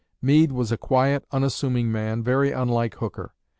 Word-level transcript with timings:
Meade 0.19 0.51
was 0.51 0.71
a 0.71 0.79
quiet, 0.79 1.27
unassuming 1.29 1.91
man, 1.91 2.23
very 2.23 2.51
unlike 2.51 2.95
Hooker. 2.95 3.35